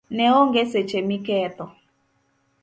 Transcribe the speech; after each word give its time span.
neonge 0.15 0.63
seche 0.71 0.99
miketho 1.09 1.65